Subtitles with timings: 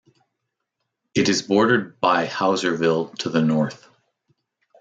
[1.13, 3.87] It is bordered by Houserville to the north.